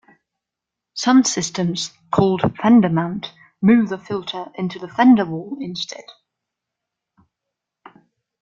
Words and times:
Some 0.95 1.23
systems, 1.23 1.93
called 2.11 2.41
"fender 2.59 2.89
mount," 2.89 3.31
move 3.61 3.89
the 3.89 3.99
filter 3.99 4.45
into 4.55 4.79
the 4.79 4.87
fender 4.87 5.25
wall 5.25 5.55
instead. 5.61 6.05